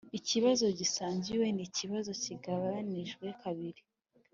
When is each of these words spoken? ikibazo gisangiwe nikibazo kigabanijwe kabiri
ikibazo 0.19 0.65
gisangiwe 0.79 1.45
nikibazo 1.55 2.11
kigabanijwe 2.23 3.25
kabiri 3.41 3.81